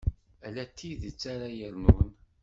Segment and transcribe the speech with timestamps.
[0.47, 2.09] Ala tidet ara yernun.